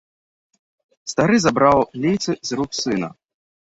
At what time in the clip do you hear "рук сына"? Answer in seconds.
2.63-3.17